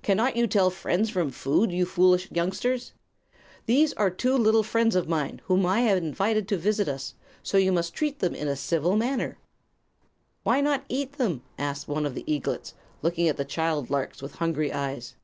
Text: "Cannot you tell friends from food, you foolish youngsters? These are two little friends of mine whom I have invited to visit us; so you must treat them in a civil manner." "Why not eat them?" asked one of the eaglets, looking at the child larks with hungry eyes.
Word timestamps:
"Cannot 0.00 0.36
you 0.36 0.46
tell 0.46 0.70
friends 0.70 1.10
from 1.10 1.30
food, 1.30 1.70
you 1.70 1.84
foolish 1.84 2.32
youngsters? 2.32 2.94
These 3.66 3.92
are 3.92 4.08
two 4.08 4.34
little 4.38 4.62
friends 4.62 4.96
of 4.96 5.06
mine 5.06 5.42
whom 5.44 5.66
I 5.66 5.82
have 5.82 5.98
invited 5.98 6.48
to 6.48 6.56
visit 6.56 6.88
us; 6.88 7.12
so 7.42 7.58
you 7.58 7.72
must 7.72 7.92
treat 7.92 8.20
them 8.20 8.34
in 8.34 8.48
a 8.48 8.56
civil 8.56 8.96
manner." 8.96 9.36
"Why 10.44 10.62
not 10.62 10.86
eat 10.88 11.18
them?" 11.18 11.42
asked 11.58 11.88
one 11.88 12.06
of 12.06 12.14
the 12.14 12.24
eaglets, 12.26 12.72
looking 13.02 13.28
at 13.28 13.36
the 13.36 13.44
child 13.44 13.90
larks 13.90 14.22
with 14.22 14.36
hungry 14.36 14.72
eyes. 14.72 15.14